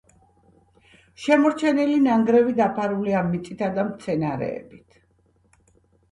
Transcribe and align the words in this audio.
შემორჩენილი 1.25 1.97
ნანგრევი 2.05 2.55
დაფარულია 2.59 3.21
მიწითა 3.27 3.69
და 3.75 3.83
მცენარეებით. 3.91 4.97